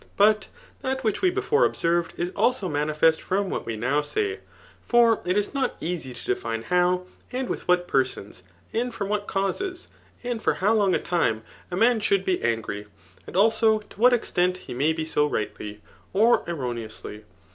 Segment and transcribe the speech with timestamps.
[0.17, 0.47] But
[0.79, 4.39] that which we before ot^ served, is also manifest from what we now say.
[4.87, 8.41] For it is not easy to define how, and with what persons,
[8.73, 9.89] and from what causes,
[10.23, 12.87] and for how long a time^ a man should be angry,
[13.27, 15.81] and also to what extent he may be so rightly^
[16.13, 17.25] or erroneously.